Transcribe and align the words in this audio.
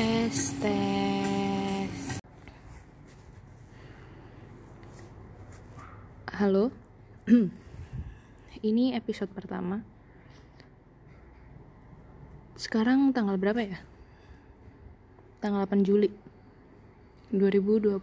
tes 0.00 0.56
tes. 0.64 1.92
Halo? 6.32 6.72
Ini 8.64 8.96
episode 8.96 9.28
pertama. 9.36 9.84
Sekarang 12.56 13.12
tanggal 13.12 13.36
berapa 13.36 13.60
ya? 13.60 13.76
Tanggal 15.44 15.68
8 15.68 15.84
Juli 15.84 16.08
2020 17.36 18.00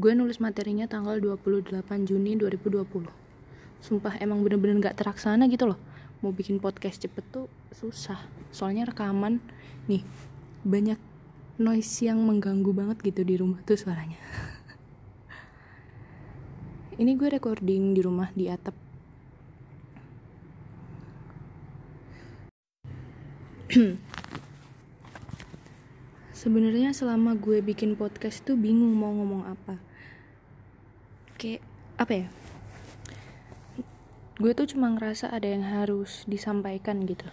gue 0.00 0.12
nulis 0.16 0.40
materinya 0.40 0.88
tanggal 0.88 1.20
28 1.20 2.08
Juni 2.08 2.40
2020 2.40 2.88
sumpah 3.84 4.16
emang 4.24 4.40
bener-bener 4.40 4.80
gak 4.80 4.96
terlaksana 4.96 5.44
gitu 5.52 5.68
loh 5.68 5.78
mau 6.22 6.30
bikin 6.30 6.62
podcast 6.62 7.02
cepet 7.02 7.26
tuh 7.34 7.50
susah. 7.74 8.22
Soalnya 8.54 8.86
rekaman 8.86 9.42
nih 9.90 10.06
banyak 10.62 11.02
noise 11.58 12.06
yang 12.06 12.22
mengganggu 12.22 12.70
banget 12.70 13.02
gitu 13.02 13.26
di 13.26 13.42
rumah 13.42 13.58
tuh 13.66 13.74
suaranya. 13.74 14.22
Ini 17.02 17.18
gue 17.18 17.28
recording 17.34 17.90
di 17.90 18.00
rumah 18.06 18.30
di 18.38 18.46
atap. 18.46 18.78
Sebenarnya 26.42 26.94
selama 26.94 27.34
gue 27.34 27.58
bikin 27.66 27.98
podcast 27.98 28.46
tuh 28.46 28.54
bingung 28.54 28.94
mau 28.94 29.10
ngomong 29.10 29.42
apa. 29.50 29.74
Kayak 31.34 31.66
apa 31.98 32.14
ya 32.14 32.41
gue 34.42 34.58
tuh 34.58 34.74
cuma 34.74 34.90
ngerasa 34.90 35.30
ada 35.30 35.46
yang 35.46 35.62
harus 35.62 36.26
disampaikan 36.26 36.98
gitu. 37.06 37.30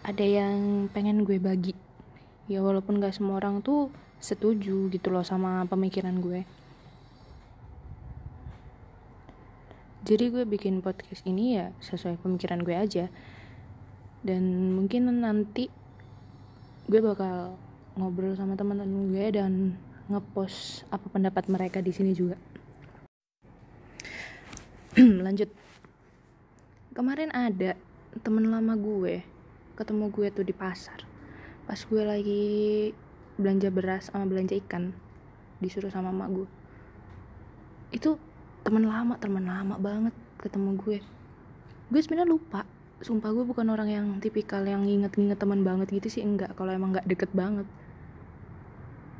Ada 0.00 0.24
yang 0.24 0.88
pengen 0.88 1.28
gue 1.28 1.36
bagi. 1.36 1.76
Ya 2.48 2.64
walaupun 2.64 3.04
gak 3.04 3.20
semua 3.20 3.36
orang 3.36 3.60
tuh 3.60 3.92
setuju 4.16 4.88
gitu 4.88 5.12
loh 5.12 5.20
sama 5.20 5.68
pemikiran 5.68 6.24
gue. 6.24 6.48
Jadi 10.08 10.24
gue 10.32 10.48
bikin 10.48 10.80
podcast 10.80 11.20
ini 11.28 11.60
ya 11.60 11.68
sesuai 11.84 12.16
pemikiran 12.24 12.64
gue 12.64 12.72
aja. 12.72 13.12
Dan 14.24 14.72
mungkin 14.72 15.12
nanti 15.20 15.68
gue 16.88 17.00
bakal 17.04 17.60
ngobrol 18.00 18.32
sama 18.40 18.56
teman-teman 18.56 19.12
gue 19.12 19.26
dan 19.36 19.76
ngepost 20.08 20.88
apa 20.88 21.12
pendapat 21.12 21.44
mereka 21.52 21.84
di 21.84 21.92
sini 21.92 22.16
juga 22.16 22.40
lanjut. 25.24 25.48
Kemarin 26.92 27.32
ada 27.32 27.80
temen 28.20 28.44
lama 28.52 28.76
gue 28.76 29.24
ketemu 29.72 30.12
gue 30.12 30.28
tuh 30.28 30.44
di 30.44 30.52
pasar. 30.52 31.00
Pas 31.64 31.80
gue 31.80 32.02
lagi 32.04 32.44
belanja 33.40 33.72
beras 33.72 34.12
sama 34.12 34.28
belanja 34.28 34.52
ikan 34.60 34.92
disuruh 35.64 35.88
sama 35.88 36.12
mak 36.12 36.28
gue. 36.36 36.48
Itu 37.88 38.20
temen 38.68 38.84
lama 38.84 39.16
temen 39.16 39.48
lama 39.48 39.80
banget 39.80 40.12
ketemu 40.36 40.76
gue. 40.76 40.98
Gue 41.88 42.00
sebenarnya 42.04 42.28
lupa. 42.28 42.68
Sumpah 43.00 43.32
gue 43.32 43.48
bukan 43.48 43.72
orang 43.72 43.88
yang 43.88 44.06
tipikal 44.20 44.60
yang 44.60 44.84
nginget-nginget 44.84 45.40
teman 45.40 45.64
banget 45.64 45.88
gitu 45.88 46.12
sih. 46.12 46.20
Enggak 46.20 46.52
kalau 46.52 46.68
emang 46.68 46.92
nggak 46.92 47.08
deket 47.08 47.32
banget. 47.32 47.64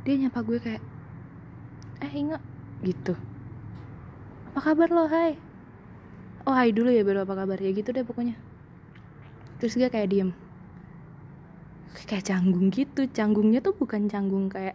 Dia 0.04 0.20
nyapa 0.20 0.44
gue 0.44 0.58
kayak 0.60 0.84
eh 2.04 2.12
ingat 2.12 2.44
gitu. 2.84 3.16
Apa 4.52 4.60
kabar 4.60 4.92
lo? 4.92 5.08
Hai 5.08 5.51
oh 6.46 6.54
hai 6.54 6.74
dulu 6.74 6.90
ya 6.90 7.02
baru 7.06 7.24
apa 7.26 7.34
kabar? 7.38 7.58
Ya 7.58 7.70
gitu 7.70 7.90
deh 7.94 8.02
pokoknya. 8.06 8.36
Terus 9.62 9.78
dia 9.78 9.88
kayak 9.92 10.08
diem. 10.10 10.30
Kayak 12.08 12.28
canggung 12.28 12.68
gitu. 12.74 13.06
Canggungnya 13.10 13.60
tuh 13.62 13.74
bukan 13.78 14.10
canggung 14.10 14.50
kayak 14.50 14.74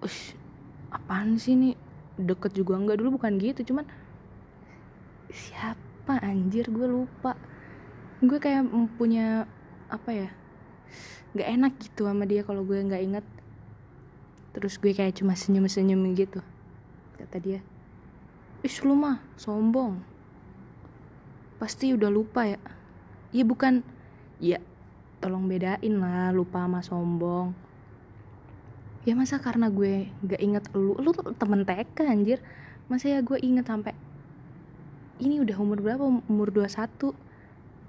ush 0.00 0.34
apaan 0.90 1.36
sih 1.36 1.54
nih 1.54 1.74
deket 2.16 2.56
juga 2.56 2.80
enggak. 2.80 2.96
Dulu 3.00 3.20
bukan 3.20 3.36
gitu 3.36 3.74
cuman 3.74 3.84
siapa 5.28 6.18
anjir? 6.24 6.68
Gue 6.72 6.88
lupa. 6.88 7.36
Gue 8.20 8.40
kayak 8.40 8.68
punya 8.96 9.48
apa 9.90 10.10
ya 10.14 10.30
nggak 11.30 11.46
enak 11.46 11.72
gitu 11.78 12.10
sama 12.10 12.26
dia 12.26 12.42
kalau 12.42 12.66
gue 12.66 12.74
nggak 12.74 13.02
inget 13.06 13.26
terus 14.50 14.82
gue 14.82 14.90
kayak 14.90 15.14
cuma 15.14 15.38
senyum 15.38 15.70
senyum 15.70 16.02
gitu 16.18 16.42
kata 17.14 17.38
dia. 17.38 17.60
Ih 18.66 18.76
lu 18.82 18.98
mah 18.98 19.22
sombong 19.38 20.02
pasti 21.60 21.92
udah 21.92 22.08
lupa 22.08 22.48
ya. 22.48 22.58
Ya 23.36 23.44
bukan. 23.44 23.84
Ya 24.40 24.58
tolong 25.20 25.44
bedain 25.44 26.00
lah 26.00 26.32
lupa 26.32 26.64
sama 26.64 26.80
sombong. 26.80 27.52
Ya 29.04 29.12
masa 29.12 29.36
karena 29.36 29.68
gue 29.68 30.08
gak 30.24 30.40
inget 30.40 30.64
lu 30.72 30.96
lu 30.96 31.12
tuh 31.12 31.36
temen 31.36 31.68
TK 31.68 32.08
anjir. 32.08 32.40
Masa 32.88 33.12
ya 33.12 33.20
gue 33.20 33.36
inget 33.44 33.68
sampai 33.68 33.92
ini 35.20 35.44
udah 35.44 35.60
umur 35.60 35.84
berapa? 35.84 36.00
Umur 36.26 36.48
21 36.48 37.12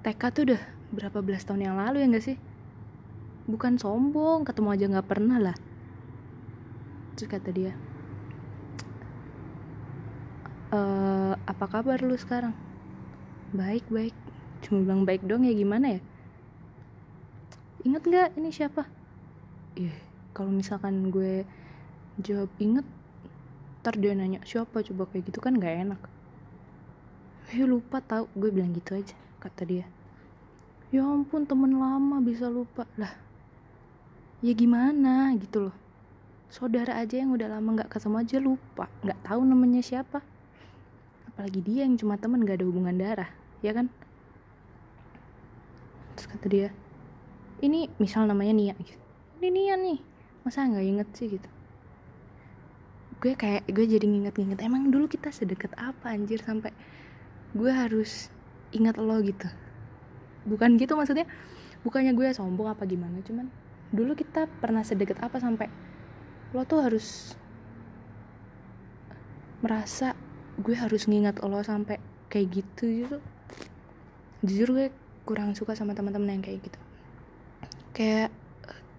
TK 0.03 0.21
tuh 0.35 0.43
udah 0.51 0.61
berapa 0.91 1.23
belas 1.23 1.47
tahun 1.47 1.71
yang 1.71 1.75
lalu 1.79 2.03
ya 2.03 2.07
gak 2.11 2.25
sih? 2.27 2.37
Bukan 3.47 3.79
sombong 3.79 4.43
ketemu 4.43 4.69
aja 4.75 4.85
gak 4.99 5.07
pernah 5.07 5.39
lah. 5.39 5.55
Terus 7.15 7.31
kata 7.31 7.49
dia 7.55 7.71
e, 10.71 10.79
apa 11.35 11.65
kabar 11.67 11.99
lu 12.03 12.15
sekarang 12.15 12.55
baik 13.51 13.83
baik. 13.91 14.15
Cuma 14.63 14.83
bilang 14.85 15.03
baik 15.03 15.23
dong 15.27 15.43
ya 15.43 15.51
gimana 15.51 15.99
ya? 15.99 16.01
Inget 17.83 18.03
nggak 18.05 18.29
ini 18.37 18.49
siapa? 18.53 18.87
Iya 19.75 19.91
kalau 20.31 20.51
misalkan 20.51 21.11
gue 21.11 21.43
jawab 22.23 22.47
inget 22.61 22.87
ntar 23.83 23.97
dia 23.99 24.15
nanya 24.15 24.39
siapa? 24.47 24.79
Coba 24.85 25.09
kayak 25.11 25.27
gitu 25.27 25.39
kan 25.43 25.57
nggak 25.59 25.75
enak. 25.89 26.01
Ya 27.51 27.67
lupa 27.67 27.99
tau 27.99 28.31
gue 28.37 28.47
bilang 28.47 28.71
gitu 28.71 28.95
aja 28.95 29.17
kata 29.43 29.67
dia. 29.67 29.85
Ya 30.91 31.03
ampun 31.03 31.43
temen 31.43 31.75
lama 31.75 32.23
bisa 32.23 32.47
lupa. 32.47 32.87
Lah 32.95 33.11
ya 34.39 34.53
gimana? 34.55 35.35
Gitu 35.35 35.67
loh. 35.67 35.75
Saudara 36.51 36.99
aja 36.99 37.19
yang 37.19 37.35
udah 37.35 37.47
lama 37.47 37.81
nggak 37.81 37.91
ketemu 37.91 38.15
aja 38.23 38.37
lupa. 38.39 38.85
Nggak 39.03 39.19
tahu 39.25 39.41
namanya 39.43 39.81
siapa. 39.83 40.23
Apalagi 41.27 41.59
dia 41.63 41.87
yang 41.87 41.95
cuma 41.95 42.19
temen 42.19 42.43
gak 42.43 42.59
ada 42.59 42.67
hubungan 42.67 42.95
darah 42.95 43.40
ya 43.61 43.71
kan? 43.73 43.87
Terus 46.17 46.27
kata 46.27 46.45
dia 46.49 46.69
ini 47.61 47.87
misal 48.01 48.25
namanya 48.25 48.53
Nia. 48.53 48.75
Gitu 48.77 48.99
ini 49.41 49.49
Nia 49.49 49.75
nih. 49.77 49.99
Masa 50.45 50.65
nggak 50.65 50.85
inget 50.85 51.09
sih 51.17 51.27
gitu. 51.37 51.49
Gue 53.21 53.37
kayak 53.37 53.69
gue 53.69 53.85
jadi 53.85 54.05
nginget-nginget 54.05 54.65
emang 54.65 54.89
dulu 54.89 55.05
kita 55.05 55.29
sedekat 55.29 55.73
apa 55.77 56.13
anjir 56.13 56.41
sampai 56.41 56.73
gue 57.53 57.71
harus 57.71 58.33
ingat 58.73 58.97
lo 58.97 59.17
gitu. 59.21 59.45
Bukan 60.49 60.81
gitu 60.81 60.97
maksudnya. 60.97 61.29
Bukannya 61.81 62.13
gue 62.13 62.29
sombong 62.33 62.69
apa 62.69 62.85
gimana 62.85 63.21
cuman 63.25 63.49
dulu 63.91 64.15
kita 64.15 64.47
pernah 64.61 64.85
sedekat 64.85 65.19
apa 65.19 65.41
sampai 65.41 65.67
lo 66.55 66.63
tuh 66.63 66.79
harus 66.79 67.35
merasa 69.59 70.15
gue 70.61 70.75
harus 70.77 71.09
ngingat 71.11 71.43
lo 71.43 71.59
sampai 71.59 71.99
kayak 72.31 72.47
gitu 72.63 72.83
gitu 73.03 73.17
jujur 74.41 74.73
gue 74.73 74.87
kurang 75.25 75.53
suka 75.53 75.77
sama 75.77 75.93
teman-teman 75.93 76.37
yang 76.37 76.43
kayak 76.43 76.59
gitu. 76.65 76.79
Kayak 77.93 78.29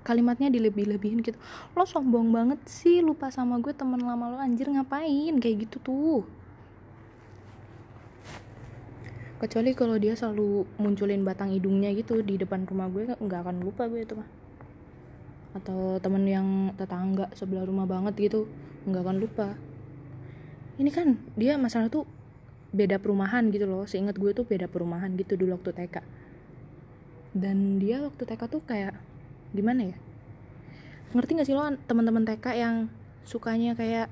kalimatnya 0.03 0.51
dilebih-lebihin 0.51 1.23
gitu. 1.23 1.39
Lo 1.75 1.87
sombong 1.87 2.35
banget 2.35 2.59
sih 2.67 3.03
lupa 3.03 3.31
sama 3.31 3.59
gue 3.63 3.75
temen 3.75 4.03
lama 4.03 4.35
lo 4.35 4.39
anjir 4.39 4.71
ngapain? 4.71 5.35
Kayak 5.39 5.67
gitu 5.69 5.77
tuh. 5.83 6.23
Kecuali 9.43 9.75
kalau 9.75 9.99
dia 9.99 10.15
selalu 10.15 10.63
munculin 10.79 11.27
batang 11.27 11.51
hidungnya 11.51 11.91
gitu 11.99 12.23
di 12.23 12.39
depan 12.39 12.63
rumah 12.63 12.87
gue 12.87 13.11
nggak 13.11 13.41
akan 13.43 13.57
lupa 13.67 13.91
gue 13.91 14.07
itu 14.07 14.15
mah. 14.15 14.31
Atau 15.59 15.99
temen 15.99 16.23
yang 16.31 16.49
tetangga 16.79 17.27
sebelah 17.35 17.67
rumah 17.67 17.91
banget 17.91 18.31
gitu 18.31 18.47
nggak 18.87 19.03
akan 19.03 19.19
lupa. 19.19 19.49
Ini 20.79 20.91
kan 20.95 21.19
dia 21.35 21.59
masalah 21.59 21.91
tuh 21.91 22.07
beda 22.73 22.97
perumahan 22.99 23.53
gitu 23.53 23.69
loh. 23.69 23.85
Seingat 23.85 24.17
gue 24.17 24.33
tuh 24.35 24.49
beda 24.49 24.67
perumahan 24.67 25.13
gitu 25.15 25.37
dulu 25.39 25.61
waktu 25.61 25.77
TK 25.77 26.03
dan 27.33 27.81
dia 27.81 28.05
waktu 28.05 28.29
TK 28.29 28.43
tuh 28.49 28.61
kayak 28.65 28.93
gimana 29.57 29.93
ya? 29.93 29.97
Ngerti 31.17 31.31
gak 31.37 31.49
sih 31.49 31.57
lo 31.57 31.65
teman-teman 31.89 32.25
TK 32.29 32.47
yang 32.57 32.77
sukanya 33.25 33.73
kayak 33.73 34.09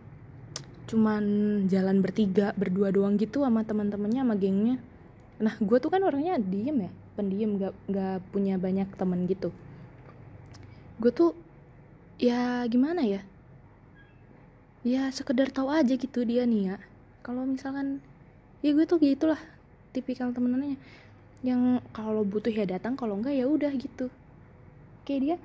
cuman 0.88 1.24
jalan 1.70 2.02
bertiga 2.02 2.50
berdua 2.58 2.90
doang 2.90 3.14
gitu 3.20 3.44
sama 3.44 3.64
teman-temannya 3.64 4.24
sama 4.24 4.36
gengnya? 4.36 4.76
Nah 5.40 5.54
gue 5.60 5.78
tuh 5.80 5.92
kan 5.92 6.00
orangnya 6.04 6.40
diem 6.40 6.88
ya 6.88 6.92
pendiam 7.16 7.60
gak, 7.60 7.76
gak 7.92 8.24
punya 8.32 8.56
banyak 8.56 8.88
temen 8.96 9.28
gitu. 9.28 9.52
Gue 10.96 11.12
tuh 11.12 11.36
ya 12.16 12.64
gimana 12.68 13.04
ya? 13.04 13.20
Ya 14.80 15.12
sekedar 15.12 15.52
tahu 15.52 15.68
aja 15.68 15.92
gitu 15.92 16.24
dia 16.24 16.48
nih 16.48 16.72
ya. 16.72 16.76
Kalau 17.20 17.44
misalkan 17.44 18.00
ya 18.60 18.70
gue 18.76 18.84
tuh 18.84 19.00
gitulah 19.00 19.40
tipikal 19.92 20.30
temenannya. 20.32 20.76
Yang 21.40 21.80
kalau 21.96 22.22
butuh 22.22 22.52
ya 22.52 22.68
datang 22.68 22.94
kalau 22.94 23.16
enggak 23.16 23.36
ya 23.36 23.48
udah 23.48 23.72
gitu. 23.72 24.12
Kayak 25.08 25.20
dia 25.20 25.36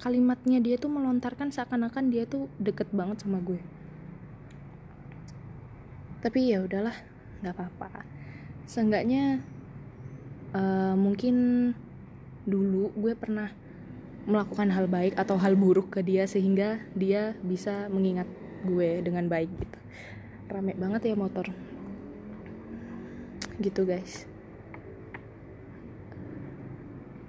kalimatnya 0.00 0.60
dia 0.60 0.76
tuh 0.76 0.92
melontarkan 0.92 1.48
seakan-akan 1.48 2.12
dia 2.12 2.28
tuh 2.28 2.52
deket 2.60 2.92
banget 2.92 3.24
sama 3.24 3.40
gue. 3.40 3.60
Tapi 6.20 6.52
ya 6.52 6.60
udahlah 6.60 6.96
nggak 7.40 7.54
apa-apa. 7.56 8.04
Seenggaknya 8.68 9.40
uh, 10.52 10.96
mungkin 10.96 11.72
dulu 12.44 12.92
gue 12.92 13.16
pernah 13.16 13.48
melakukan 14.24 14.72
hal 14.72 14.88
baik 14.88 15.16
atau 15.20 15.36
hal 15.36 15.56
buruk 15.56 15.96
ke 15.96 16.00
dia 16.00 16.24
sehingga 16.24 16.80
dia 16.96 17.36
bisa 17.44 17.88
mengingat 17.92 18.28
gue 18.64 19.04
dengan 19.04 19.28
baik 19.28 19.52
gitu 19.52 19.78
rame 20.54 20.78
banget 20.78 21.10
ya 21.10 21.18
motor. 21.18 21.50
Gitu 23.58 23.82
guys. 23.82 24.30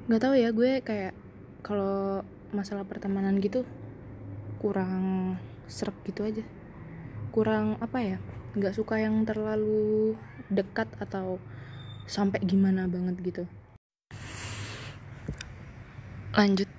Nggak 0.05 0.21
tahu 0.21 0.33
ya 0.37 0.53
gue 0.53 0.71
kayak 0.85 1.17
kalau 1.65 2.21
masalah 2.53 2.85
pertemanan 2.85 3.41
gitu 3.41 3.65
kurang 4.61 5.35
serak 5.65 5.97
gitu 6.05 6.21
aja. 6.21 6.45
Kurang 7.33 7.81
apa 7.81 7.97
ya 8.05 8.17
nggak 8.53 8.77
suka 8.77 9.01
yang 9.01 9.25
terlalu 9.25 10.13
dekat 10.53 10.87
atau 11.01 11.41
sampai 12.05 12.37
gimana 12.45 12.85
banget 12.85 13.17
gitu. 13.25 13.43
Lanjut. 16.37 16.69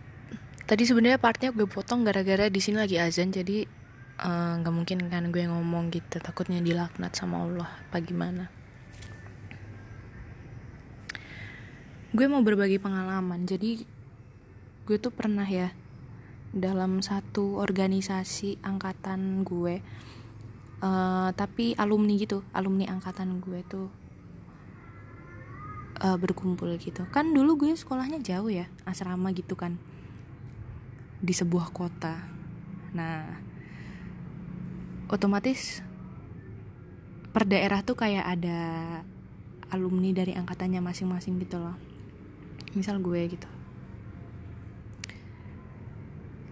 Tadi 0.66 0.82
sebenarnya 0.82 1.19
partnya 1.19 1.50
gue 1.50 1.66
potong 1.66 2.02
gara-gara 2.06 2.46
di 2.50 2.58
sini 2.62 2.78
lagi 2.78 2.98
azan 2.98 3.31
jadi 3.31 3.66
nggak 4.17 4.73
uh, 4.73 4.77
mungkin 4.77 5.13
kan 5.13 5.29
gue 5.29 5.45
ngomong 5.45 5.93
gitu 5.93 6.17
takutnya 6.25 6.65
dilaknat 6.65 7.13
sama 7.13 7.45
Allah 7.45 7.69
apa 7.69 8.01
gimana? 8.01 8.49
Gue 12.17 12.25
mau 12.25 12.41
berbagi 12.41 12.81
pengalaman 12.81 13.45
jadi 13.45 13.85
gue 14.89 14.97
tuh 14.97 15.13
pernah 15.13 15.45
ya 15.45 15.69
dalam 16.57 17.05
satu 17.05 17.61
organisasi 17.61 18.65
angkatan 18.65 19.45
gue 19.45 19.85
uh, 20.81 21.29
tapi 21.37 21.77
alumni 21.77 22.17
gitu 22.17 22.41
alumni 22.57 22.89
angkatan 22.89 23.45
gue 23.45 23.61
tuh 23.69 23.93
uh, 26.01 26.17
berkumpul 26.17 26.73
gitu. 26.81 27.05
Kan 27.13 27.37
dulu 27.37 27.69
gue 27.69 27.77
sekolahnya 27.77 28.25
jauh 28.25 28.49
ya 28.49 28.65
asrama 28.89 29.29
gitu 29.37 29.53
kan 29.53 29.77
di 31.21 31.37
sebuah 31.37 31.69
kota. 31.77 32.17
Nah 32.97 33.45
otomatis 35.06 35.82
per 37.31 37.44
daerah 37.47 37.85
tuh 37.85 37.94
kayak 37.99 38.25
ada 38.25 38.58
alumni 39.70 40.14
dari 40.14 40.32
angkatannya 40.32 40.81
masing-masing 40.82 41.43
gitu 41.43 41.61
loh. 41.61 41.76
Misal 42.73 43.03
gue 43.03 43.20
gitu. 43.29 43.49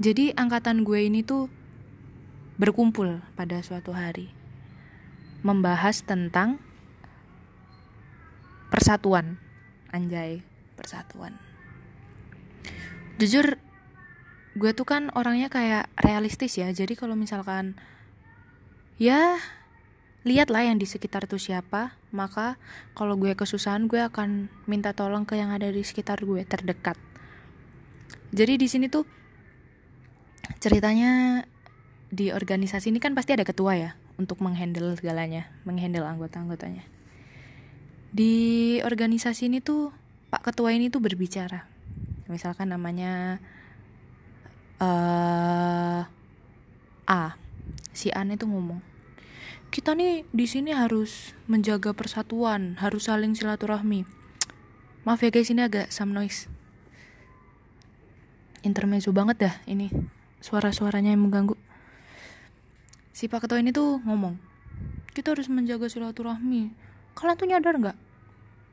Jadi 0.03 0.35
angkatan 0.35 0.83
gue 0.83 1.06
ini 1.06 1.23
tuh 1.23 1.47
berkumpul 2.59 3.23
pada 3.39 3.62
suatu 3.62 3.95
hari 3.95 4.31
membahas 5.47 6.03
tentang 6.03 6.59
persatuan. 8.69 9.39
Anjay 9.95 10.43
persatuan. 10.75 11.39
Jujur 13.23 13.62
gue 14.59 14.71
tuh 14.75 14.87
kan 14.87 15.15
orangnya 15.15 15.47
kayak 15.47 15.87
realistis 16.03 16.59
ya. 16.59 16.67
Jadi 16.75 16.99
kalau 16.99 17.15
misalkan 17.15 17.79
ya 18.96 19.38
lihatlah 20.25 20.64
yang 20.64 20.81
di 20.81 20.88
sekitar 20.88 21.29
tuh 21.29 21.38
siapa. 21.38 21.96
Maka 22.14 22.56
kalau 22.94 23.19
gue 23.19 23.35
kesusahan 23.35 23.91
gue 23.91 23.99
akan 23.99 24.49
minta 24.70 24.94
tolong 24.94 25.26
ke 25.26 25.35
yang 25.35 25.50
ada 25.50 25.69
di 25.69 25.82
sekitar 25.82 26.23
gue 26.23 26.43
terdekat. 26.46 26.96
Jadi 28.35 28.55
di 28.58 28.67
sini 28.67 28.87
tuh 28.91 29.06
ceritanya 30.58 31.43
di 32.14 32.31
organisasi 32.31 32.94
ini 32.94 33.02
kan 33.02 33.17
pasti 33.19 33.35
ada 33.35 33.43
ketua 33.43 33.75
ya 33.75 33.91
untuk 34.14 34.38
menghandle 34.38 34.94
segalanya 34.94 35.50
menghandle 35.67 36.06
anggota-anggotanya. 36.06 36.87
Di 38.14 38.79
organisasi 38.87 39.50
ini 39.50 39.58
tuh 39.58 39.91
pak 40.31 40.50
ketua 40.50 40.70
ini 40.70 40.87
tuh 40.87 41.02
berbicara. 41.02 41.67
Misalkan 42.31 42.70
namanya 42.70 43.43
uh, 44.79 45.34
si 48.05 48.12
A 48.12 48.21
itu 48.29 48.45
ngomong 48.45 48.85
kita 49.75 49.99
nih 49.99 50.23
di 50.31 50.47
sini 50.47 50.71
harus 50.71 51.35
menjaga 51.51 51.91
persatuan 51.99 52.79
harus 52.79 53.11
saling 53.11 53.35
silaturahmi. 53.35 54.06
Maaf 55.03 55.19
ya 55.19 55.35
guys 55.35 55.51
ini 55.51 55.67
agak 55.67 55.91
some 55.91 56.15
noise. 56.15 56.47
Intermezzo 58.62 59.11
banget 59.11 59.51
dah 59.51 59.55
ini 59.67 59.91
suara-suaranya 60.39 61.11
yang 61.11 61.27
mengganggu. 61.27 61.59
Si 63.11 63.27
pak 63.27 63.43
ketua 63.43 63.59
ini 63.59 63.75
tuh 63.75 63.99
ngomong 64.06 64.39
kita 65.11 65.35
harus 65.35 65.51
menjaga 65.51 65.91
silaturahmi. 65.91 66.71
Kalian 67.19 67.35
tuh 67.35 67.49
nyadar 67.51 67.75
nggak? 67.75 67.99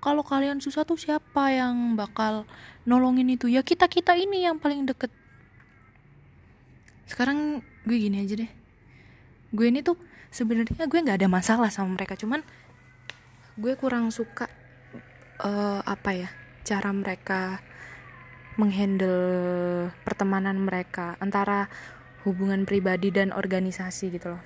Kalau 0.06 0.22
kalian 0.22 0.62
susah 0.62 0.86
tuh 0.86 1.02
siapa 1.02 1.50
yang 1.50 1.98
bakal 1.98 2.46
nolongin 2.86 3.26
itu? 3.26 3.50
Ya 3.50 3.66
kita 3.66 3.90
kita 3.90 4.14
ini 4.14 4.46
yang 4.46 4.62
paling 4.62 4.86
deket. 4.86 5.10
Sekarang 7.10 7.66
gue 7.90 7.98
gini 7.98 8.22
aja 8.22 8.38
deh 8.38 8.61
gue 9.52 9.68
ini 9.68 9.84
tuh 9.84 10.00
sebenarnya 10.32 10.88
gue 10.88 11.00
nggak 11.04 11.20
ada 11.20 11.30
masalah 11.30 11.68
sama 11.68 12.00
mereka 12.00 12.16
cuman 12.16 12.40
gue 13.60 13.74
kurang 13.76 14.10
suka 14.16 14.48
uh, 15.44 15.84
apa 15.84 16.12
ya 16.16 16.30
cara 16.64 16.90
mereka 16.96 17.60
menghandle 18.56 19.92
pertemanan 20.08 20.60
mereka 20.60 21.20
antara 21.20 21.68
hubungan 22.28 22.68
pribadi 22.70 23.10
dan 23.10 23.34
organisasi 23.34 24.14
gitu 24.14 24.38
loh. 24.38 24.44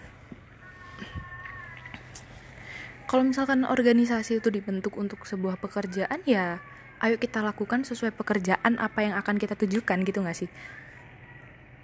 Kalau 3.05 3.21
misalkan 3.21 3.67
organisasi 3.67 4.41
itu 4.41 4.49
dibentuk 4.49 4.97
untuk 4.97 5.27
sebuah 5.27 5.61
pekerjaan 5.61 6.25
ya 6.25 6.57
ayo 7.03 7.19
kita 7.21 7.43
lakukan 7.43 7.85
sesuai 7.85 8.15
pekerjaan 8.15 8.81
apa 8.81 9.05
yang 9.05 9.13
akan 9.19 9.37
kita 9.37 9.53
tujukan 9.53 10.01
gitu 10.07 10.25
gak 10.25 10.37
sih? 10.37 10.49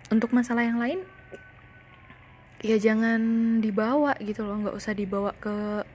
Untuk 0.09 0.33
masalah 0.33 0.65
yang 0.65 0.81
lain 0.81 1.03
ya 2.62 2.78
jangan 2.78 3.22
dibawa 3.60 4.13
gitu 4.22 4.46
loh. 4.46 4.62
Nggak 4.62 4.78
usah 4.78 4.94
dibawa 4.94 5.34
ke 5.38 5.86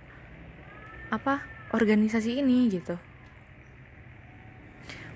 apa 1.11 1.47
organisasi 1.71 2.43
ini 2.43 2.67
gitu. 2.71 2.99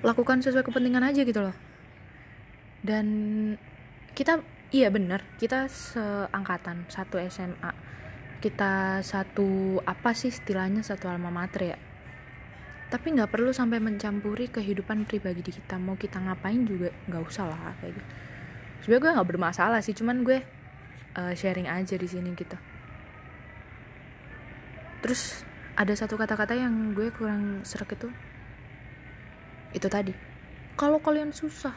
Lakukan 0.00 0.40
sesuai 0.40 0.64
kepentingan 0.64 1.04
aja 1.04 1.26
gitu 1.26 1.40
loh. 1.42 1.56
Dan 2.80 3.06
kita 4.14 4.40
iya 4.70 4.88
bener 4.88 5.26
kita 5.36 5.66
seangkatan 5.66 6.86
satu 6.88 7.18
SMA 7.28 7.90
kita 8.40 9.04
satu 9.04 9.78
apa 9.84 10.16
sih 10.16 10.32
istilahnya 10.32 10.80
satu 10.80 11.12
alma 11.12 11.28
mater 11.28 11.76
ya. 11.76 11.78
Tapi 12.88 13.12
nggak 13.14 13.30
perlu 13.30 13.52
sampai 13.52 13.78
mencampuri 13.78 14.48
kehidupan 14.48 15.04
pribadi 15.04 15.44
kita. 15.44 15.76
Mau 15.76 15.94
kita 15.94 16.18
ngapain 16.18 16.64
juga 16.64 16.88
nggak 17.06 17.22
usah 17.22 17.46
lah 17.46 17.76
kayak 17.84 18.00
gitu. 18.00 18.08
Sebenarnya 18.80 19.02
gue 19.04 19.16
nggak 19.20 19.28
bermasalah 19.28 19.80
sih 19.84 19.92
cuman 19.92 20.24
gue 20.24 20.40
uh, 21.16 21.32
sharing 21.34 21.66
aja 21.66 21.94
di 21.96 22.06
sini 22.06 22.34
gitu. 22.34 22.56
Terus 25.00 25.42
ada 25.74 25.96
satu 25.96 26.20
kata-kata 26.20 26.52
yang 26.58 26.92
gue 26.92 27.08
kurang 27.14 27.64
serak 27.64 27.96
itu. 27.96 28.12
Itu 29.72 29.88
tadi. 29.88 30.12
Kalau 30.76 31.00
kalian 31.00 31.32
susah 31.32 31.72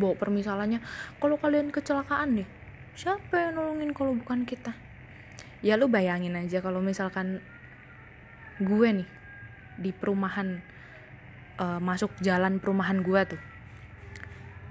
bawa 0.00 0.16
permisalannya. 0.16 0.80
Kalau 1.20 1.36
kalian 1.36 1.72
kecelakaan 1.72 2.40
nih 2.40 2.48
siapa 2.96 3.48
yang 3.48 3.56
nolongin 3.56 3.92
kalau 3.96 4.12
bukan 4.16 4.44
kita? 4.44 4.76
Ya 5.60 5.76
lu 5.76 5.88
bayangin 5.88 6.36
aja 6.36 6.64
kalau 6.64 6.80
misalkan 6.80 7.44
gue 8.60 8.88
nih 8.88 9.08
di 9.80 9.92
perumahan 9.92 10.60
uh, 11.60 11.80
masuk 11.80 12.12
jalan 12.20 12.60
perumahan 12.60 13.00
gue 13.00 13.20
tuh. 13.36 13.40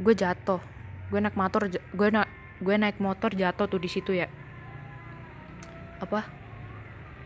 Gue 0.02 0.14
jatuh 0.14 0.62
gue 1.10 1.18
naik 1.18 1.34
motor 1.34 1.66
gue 1.74 2.10
naik 2.14 2.29
gue 2.60 2.76
naik 2.76 3.00
motor 3.00 3.32
jatuh 3.32 3.66
tuh 3.66 3.80
di 3.80 3.88
situ 3.88 4.12
ya. 4.16 4.28
Apa? 6.04 6.28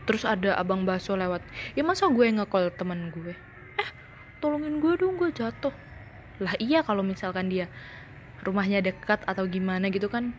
Terus 0.06 0.24
ada 0.28 0.58
abang 0.58 0.86
baso 0.86 1.18
lewat. 1.18 1.42
Ya 1.74 1.82
masa 1.82 2.10
gue 2.10 2.26
ngekol 2.30 2.70
temen 2.74 3.10
gue? 3.10 3.34
Eh 3.82 3.90
tolongin 4.38 4.78
gue 4.78 4.94
dong 4.98 5.18
gue 5.18 5.34
jatuh. 5.34 5.74
Lah 6.42 6.54
iya 6.62 6.86
kalau 6.86 7.02
misalkan 7.02 7.50
dia 7.50 7.66
rumahnya 8.44 8.84
dekat 8.84 9.24
atau 9.24 9.48
gimana 9.48 9.88
gitu 9.88 10.12
kan 10.12 10.36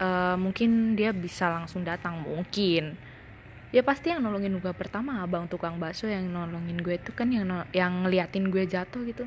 uh, 0.00 0.36
mungkin 0.36 0.92
dia 0.92 1.16
bisa 1.16 1.48
langsung 1.48 1.82
datang 1.82 2.20
mungkin. 2.20 2.96
Ya 3.74 3.82
pasti 3.82 4.14
yang 4.14 4.22
nolongin 4.22 4.56
gue 4.62 4.72
pertama 4.76 5.24
abang 5.24 5.50
tukang 5.50 5.76
bakso 5.82 6.06
yang 6.06 6.30
nolongin 6.30 6.78
gue 6.80 6.96
itu 6.96 7.10
kan 7.10 7.28
yang 7.32 7.48
yang 7.74 8.06
ngeliatin 8.06 8.48
gue 8.48 8.62
jatuh 8.62 9.02
gitu 9.04 9.26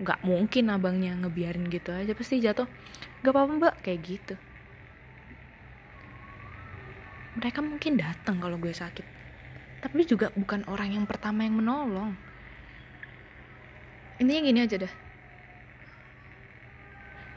nggak 0.00 0.24
mungkin 0.24 0.72
abangnya 0.72 1.12
ngebiarin 1.20 1.68
gitu 1.68 1.92
aja 1.92 2.16
pasti 2.16 2.40
jatuh 2.40 2.64
gak 3.20 3.32
apa-apa 3.36 3.52
mbak 3.60 3.74
kayak 3.84 4.00
gitu. 4.04 4.34
Mereka 7.36 7.60
mungkin 7.62 8.00
datang 8.00 8.40
kalau 8.40 8.56
gue 8.56 8.72
sakit 8.72 9.06
tapi 9.80 10.04
juga 10.04 10.28
bukan 10.36 10.68
orang 10.68 10.92
yang 10.92 11.06
pertama 11.08 11.44
yang 11.44 11.56
menolong. 11.56 12.12
Intinya 14.20 14.42
gini 14.44 14.60
aja 14.64 14.76
dah 14.76 14.94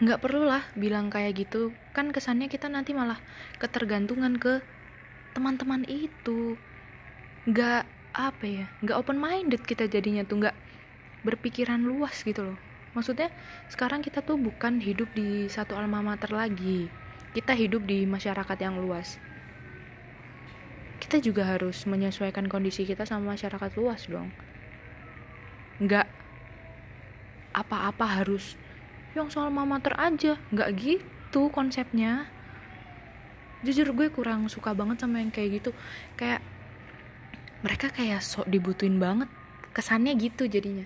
nggak 0.04 0.20
perlu 0.20 0.44
lah 0.44 0.68
bilang 0.76 1.08
kayak 1.08 1.48
gitu 1.48 1.72
kan 1.96 2.12
kesannya 2.12 2.52
kita 2.52 2.68
nanti 2.68 2.92
malah 2.92 3.24
ketergantungan 3.56 4.36
ke 4.36 4.60
teman-teman 5.32 5.88
itu. 5.88 6.60
Nggak 7.48 7.88
apa 8.14 8.46
ya 8.46 8.66
nggak 8.86 8.98
open 9.00 9.18
minded 9.18 9.64
kita 9.66 9.90
jadinya 9.90 10.22
tuh 10.22 10.44
nggak 10.44 10.56
berpikiran 11.24 11.80
luas 11.82 12.22
gitu 12.22 12.54
loh. 12.54 12.60
Maksudnya 12.94 13.34
sekarang 13.74 14.06
kita 14.06 14.22
tuh 14.22 14.38
bukan 14.38 14.78
hidup 14.78 15.10
di 15.18 15.50
satu 15.50 15.74
alma 15.74 16.06
mater 16.06 16.30
lagi. 16.30 16.86
Kita 17.34 17.58
hidup 17.58 17.90
di 17.90 18.06
masyarakat 18.06 18.58
yang 18.62 18.78
luas. 18.78 19.18
Kita 21.02 21.18
juga 21.18 21.50
harus 21.50 21.90
menyesuaikan 21.90 22.46
kondisi 22.46 22.86
kita 22.86 23.10
sama 23.10 23.34
masyarakat 23.34 23.72
luas 23.74 24.06
dong. 24.06 24.30
Nggak 25.82 26.06
apa-apa 27.58 28.22
harus 28.22 28.54
yang 29.18 29.34
soal 29.34 29.50
mamater 29.50 29.98
aja. 29.98 30.38
Nggak 30.54 30.70
gitu 30.78 31.50
konsepnya. 31.50 32.30
Jujur 33.66 33.90
gue 33.98 34.14
kurang 34.14 34.46
suka 34.54 34.78
banget 34.78 35.02
sama 35.02 35.18
yang 35.18 35.34
kayak 35.34 35.66
gitu. 35.66 35.72
Kayak 36.14 36.46
mereka 37.66 37.90
kayak 37.90 38.22
sok 38.22 38.46
dibutuhin 38.46 39.02
banget. 39.02 39.34
Kesannya 39.74 40.14
gitu 40.22 40.46
jadinya 40.46 40.86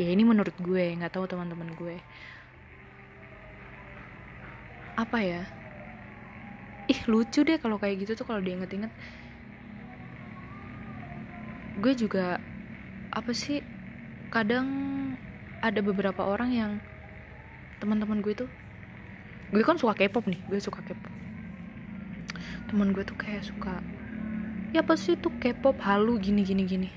ya 0.00 0.08
ini 0.08 0.24
menurut 0.24 0.56
gue 0.56 0.96
nggak 0.96 1.12
tahu 1.12 1.28
teman-teman 1.28 1.76
gue. 1.76 2.00
Apa 4.96 5.20
ya? 5.20 5.44
Ih 6.88 7.04
lucu 7.04 7.44
deh 7.44 7.60
kalau 7.60 7.76
kayak 7.76 8.08
gitu 8.08 8.16
tuh 8.16 8.24
kalau 8.24 8.40
diinget-inget. 8.40 8.88
Gue 11.84 11.92
juga 11.92 12.40
apa 13.12 13.36
sih 13.36 13.60
kadang 14.32 14.66
ada 15.60 15.84
beberapa 15.84 16.24
orang 16.24 16.50
yang 16.56 16.72
teman-teman 17.82 18.24
gue 18.24 18.32
tuh 18.32 18.50
gue 19.50 19.62
kan 19.66 19.74
suka 19.74 19.98
K-pop 19.98 20.24
nih 20.30 20.40
gue 20.48 20.60
suka 20.64 20.80
K-pop. 20.80 21.12
Teman 22.72 22.96
gue 22.96 23.04
tuh 23.04 23.18
kayak 23.20 23.44
suka 23.44 23.84
ya 24.72 24.80
apa 24.80 24.96
sih 24.96 25.20
tuh 25.20 25.34
K-pop? 25.36 25.76
Halu 25.84 26.16
gini 26.16 26.40
gini 26.40 26.64
gini. 26.64 26.90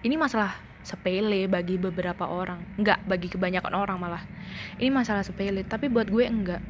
Ini 0.00 0.16
masalah 0.16 0.69
sepele 0.80 1.44
bagi 1.46 1.76
beberapa 1.76 2.24
orang. 2.26 2.60
Enggak 2.80 3.04
bagi 3.04 3.28
kebanyakan 3.28 3.72
orang 3.76 3.98
malah. 4.00 4.24
Ini 4.80 4.88
masalah 4.88 5.24
sepele 5.24 5.64
tapi 5.64 5.92
buat 5.92 6.08
gue 6.08 6.24
enggak. 6.24 6.62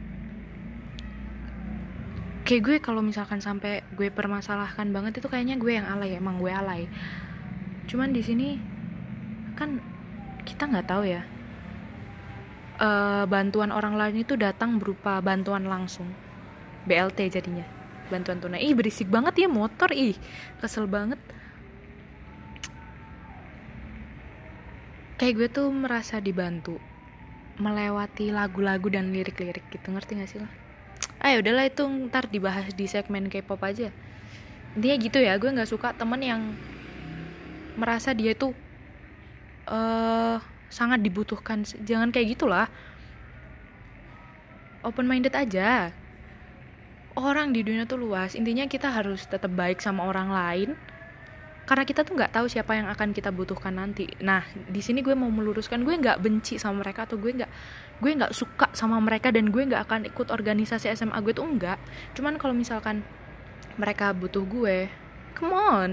Kayak 2.43 2.63
gue 2.67 2.77
kalau 2.83 3.01
misalkan 3.05 3.39
sampai 3.39 3.87
gue 3.95 4.11
permasalahkan 4.11 4.91
banget 4.91 5.23
itu 5.23 5.29
kayaknya 5.31 5.55
gue 5.61 5.73
yang 5.77 5.87
alay 5.87 6.19
emang 6.19 6.43
gue 6.43 6.51
alay. 6.51 6.91
Cuman 7.87 8.11
di 8.11 8.23
sini 8.23 8.59
kan 9.55 9.79
kita 10.43 10.67
nggak 10.67 10.89
tahu 10.91 11.05
ya. 11.07 11.23
Uh, 12.81 13.29
bantuan 13.29 13.69
orang 13.77 13.93
lain 13.93 14.25
itu 14.25 14.41
datang 14.41 14.81
berupa 14.81 15.21
bantuan 15.21 15.69
langsung. 15.69 16.09
BLT 16.89 17.29
jadinya. 17.31 17.67
Bantuan 18.11 18.43
tunai. 18.43 18.65
Ih 18.67 18.75
berisik 18.75 19.07
banget 19.07 19.47
ya 19.47 19.49
motor. 19.53 19.93
Ih 19.95 20.17
kesel 20.59 20.91
banget 20.91 21.21
kayak 25.21 25.35
gue 25.37 25.49
tuh 25.53 25.69
merasa 25.69 26.17
dibantu 26.17 26.81
melewati 27.61 28.33
lagu-lagu 28.33 28.89
dan 28.89 29.13
lirik-lirik 29.13 29.69
gitu 29.69 29.93
ngerti 29.93 30.17
gak 30.17 30.31
sih 30.33 30.41
lah 30.41 30.51
ayo 31.21 31.45
udahlah 31.45 31.69
itu 31.69 31.85
ntar 32.09 32.33
dibahas 32.33 32.73
di 32.73 32.89
segmen 32.89 33.29
K-pop 33.29 33.61
aja. 33.61 33.93
Intinya 34.77 34.97
gitu 34.97 35.19
ya 35.21 35.37
gue 35.37 35.51
nggak 35.53 35.69
suka 35.69 35.93
temen 35.93 36.21
yang 36.25 36.43
merasa 37.77 38.17
dia 38.17 38.33
tuh 38.33 38.57
uh, 39.69 40.41
sangat 40.73 41.05
dibutuhkan. 41.05 41.65
Jangan 41.85 42.09
kayak 42.15 42.37
gitulah. 42.37 42.67
Open 44.81 45.05
minded 45.05 45.37
aja. 45.37 45.93
Orang 47.13 47.53
di 47.53 47.61
dunia 47.61 47.85
tuh 47.85 48.01
luas. 48.01 48.33
Intinya 48.33 48.65
kita 48.65 48.89
harus 48.89 49.29
tetap 49.29 49.53
baik 49.53 49.85
sama 49.85 50.09
orang 50.09 50.33
lain 50.33 50.71
karena 51.71 51.87
kita 51.87 52.03
tuh 52.03 52.19
nggak 52.19 52.35
tahu 52.35 52.51
siapa 52.51 52.75
yang 52.75 52.91
akan 52.91 53.15
kita 53.15 53.31
butuhkan 53.31 53.79
nanti. 53.79 54.11
Nah 54.27 54.43
di 54.67 54.83
sini 54.83 55.07
gue 55.07 55.15
mau 55.15 55.31
meluruskan 55.31 55.87
gue 55.87 55.95
nggak 55.95 56.19
benci 56.19 56.59
sama 56.59 56.83
mereka 56.83 57.07
atau 57.07 57.15
gue 57.15 57.31
nggak 57.31 57.51
gue 58.03 58.11
nggak 58.11 58.35
suka 58.35 58.75
sama 58.75 58.99
mereka 58.99 59.31
dan 59.31 59.55
gue 59.55 59.63
nggak 59.71 59.87
akan 59.87 60.11
ikut 60.11 60.35
organisasi 60.35 60.91
SMA 60.99 61.15
gue 61.23 61.31
tuh 61.31 61.47
enggak 61.47 61.79
cuman 62.19 62.43
kalau 62.43 62.59
misalkan 62.59 63.07
mereka 63.79 64.11
butuh 64.11 64.43
gue 64.43 64.91
come 65.39 65.55
on. 65.55 65.91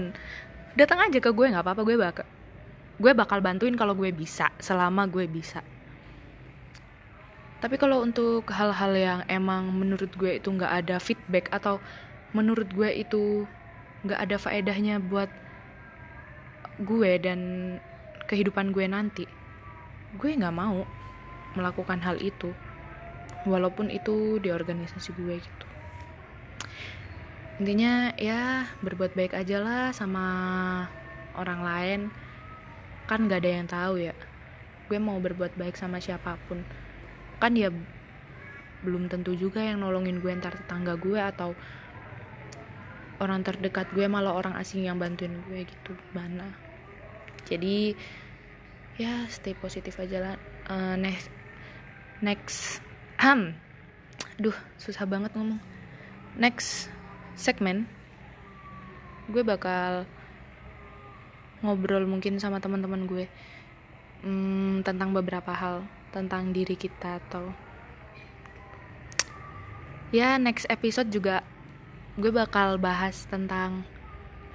Datang 0.74 0.98
aja 0.98 1.22
ke 1.22 1.30
gue 1.30 1.46
nggak 1.46 1.62
apa-apa 1.62 1.86
gue 1.86 1.94
bakal 1.94 2.26
gue 2.98 3.12
bakal 3.14 3.38
bantuin 3.38 3.78
kalau 3.78 3.94
gue 3.94 4.10
bisa 4.10 4.50
selama 4.58 5.06
gue 5.06 5.30
bisa. 5.30 5.62
Tapi 7.62 7.78
kalau 7.78 8.02
untuk 8.02 8.50
hal-hal 8.50 8.92
yang 8.98 9.20
emang 9.30 9.70
menurut 9.70 10.10
gue 10.18 10.42
itu 10.42 10.50
nggak 10.50 10.72
ada 10.74 10.98
feedback 10.98 11.54
atau 11.54 11.78
menurut 12.34 12.66
gue 12.74 12.90
itu 12.98 13.46
nggak 14.02 14.26
ada 14.26 14.36
faedahnya 14.42 14.98
buat 14.98 15.30
gue 16.78 17.10
dan 17.18 17.40
kehidupan 18.30 18.70
gue 18.70 18.86
nanti 18.86 19.26
gue 20.14 20.30
nggak 20.30 20.54
mau 20.54 20.86
melakukan 21.58 22.00
hal 22.00 22.16
itu 22.22 22.54
walaupun 23.44 23.88
itu 23.92 24.38
di 24.38 24.52
organisasi 24.52 25.14
gue 25.16 25.36
gitu. 25.40 25.66
Intinya 27.58 28.14
ya 28.14 28.70
berbuat 28.84 29.18
baik 29.18 29.34
aja 29.34 29.58
lah 29.58 29.84
sama 29.90 30.26
orang 31.34 31.60
lain. 31.64 32.00
Kan 33.08 33.26
gak 33.26 33.42
ada 33.42 33.50
yang 33.50 33.66
tahu 33.66 33.94
ya 33.98 34.14
gue 34.88 34.98
mau 35.00 35.20
berbuat 35.20 35.58
baik 35.58 35.76
sama 35.76 36.00
siapa 36.00 36.40
pun. 36.48 36.64
Kan 37.42 37.58
ya 37.58 37.72
belum 38.86 39.10
tentu 39.10 39.34
juga 39.34 39.60
yang 39.60 39.82
nolongin 39.82 40.22
gue 40.22 40.30
ntar 40.38 40.54
tetangga 40.54 40.94
gue 40.94 41.18
atau 41.18 41.52
orang 43.18 43.42
terdekat 43.42 43.90
gue 43.90 44.06
malah 44.06 44.30
orang 44.30 44.54
asing 44.54 44.86
yang 44.86 45.02
bantuin 45.02 45.34
gue 45.50 45.66
gitu 45.66 45.98
mana 46.14 46.67
jadi 47.46 47.94
ya 48.98 49.28
stay 49.30 49.54
positif 49.54 50.00
aja 50.02 50.18
lah. 50.18 50.36
Uh, 50.66 50.98
next 50.98 51.30
next 52.18 52.82
ham 53.22 53.54
duh 54.40 54.56
susah 54.80 55.06
banget 55.06 55.30
ngomong. 55.38 55.60
Next 56.34 56.90
segmen 57.38 57.86
gue 59.28 59.44
bakal 59.44 60.08
ngobrol 61.60 62.08
mungkin 62.08 62.40
sama 62.40 62.58
teman-teman 62.64 63.04
gue 63.04 63.26
hmm, 64.24 64.86
tentang 64.86 65.12
beberapa 65.12 65.52
hal 65.52 65.84
tentang 66.14 66.50
diri 66.56 66.74
kita 66.78 67.20
atau 67.20 67.52
ya 70.08 70.40
next 70.40 70.64
episode 70.72 71.12
juga 71.12 71.44
gue 72.16 72.32
bakal 72.32 72.80
bahas 72.80 73.28
tentang 73.28 73.84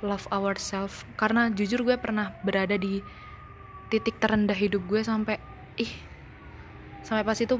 love 0.03 0.27
ourselves 0.29 1.07
karena 1.15 1.48
jujur 1.50 1.81
gue 1.88 1.95
pernah 1.95 2.36
berada 2.43 2.75
di 2.75 3.00
titik 3.88 4.19
terendah 4.19 4.57
hidup 4.57 4.83
gue 4.86 5.01
sampai 5.01 5.39
ih 5.79 5.89
sampai 7.07 7.24
pas 7.24 7.39
itu 7.39 7.57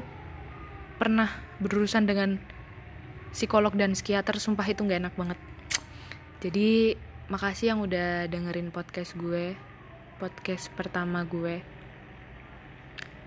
pernah 1.00 1.32
berurusan 1.58 2.06
dengan 2.06 2.38
psikolog 3.34 3.74
dan 3.74 3.98
psikiater 3.98 4.38
sumpah 4.38 4.62
itu 4.70 4.86
nggak 4.86 5.00
enak 5.02 5.14
banget. 5.18 5.38
Jadi 6.38 6.94
makasih 7.26 7.74
yang 7.74 7.80
udah 7.82 8.30
dengerin 8.30 8.70
podcast 8.70 9.18
gue 9.18 9.58
podcast 10.22 10.70
pertama 10.78 11.26
gue. 11.26 11.60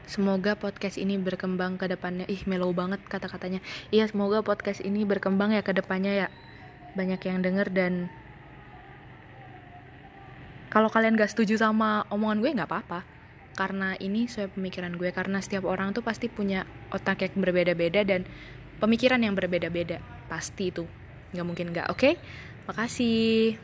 Semoga 0.08 0.56
podcast 0.56 0.96
ini 0.96 1.20
berkembang 1.20 1.76
ke 1.76 1.92
depannya. 1.92 2.24
Ih 2.32 2.40
mellow 2.48 2.72
banget 2.72 3.04
kata-katanya. 3.04 3.60
Iya 3.92 4.08
semoga 4.08 4.40
podcast 4.40 4.80
ini 4.80 5.04
berkembang 5.04 5.52
ya 5.52 5.60
ke 5.60 5.76
depannya 5.76 6.16
ya. 6.16 6.28
Banyak 6.96 7.20
yang 7.28 7.44
denger 7.44 7.68
dan 7.76 8.08
kalau 10.68 10.92
kalian 10.92 11.16
gak 11.16 11.32
setuju 11.32 11.60
sama 11.60 12.04
omongan 12.12 12.40
gue 12.44 12.52
nggak 12.58 12.70
apa-apa. 12.70 13.02
Karena 13.58 13.98
ini 13.98 14.30
sesuai 14.30 14.54
pemikiran 14.54 14.94
gue 14.94 15.10
karena 15.10 15.42
setiap 15.42 15.66
orang 15.66 15.90
tuh 15.90 16.06
pasti 16.06 16.30
punya 16.30 16.68
otak 16.94 17.26
yang 17.26 17.42
berbeda-beda 17.42 18.06
dan 18.06 18.28
pemikiran 18.78 19.18
yang 19.18 19.34
berbeda-beda. 19.34 19.98
Pasti 20.30 20.70
itu. 20.70 20.86
Nggak 21.34 21.46
mungkin 21.48 21.66
nggak 21.74 21.88
oke? 21.90 21.98
Okay? 21.98 22.14
makasih. 22.68 23.56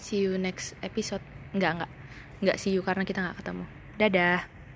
See 0.00 0.24
you 0.24 0.40
next 0.40 0.74
episode. 0.80 1.22
Nggak 1.52 1.84
nggak. 1.84 1.90
Nggak 2.42 2.56
see 2.58 2.72
you 2.72 2.82
karena 2.82 3.04
kita 3.04 3.20
nggak 3.22 3.38
ketemu. 3.44 3.64
Dadah 4.00 4.55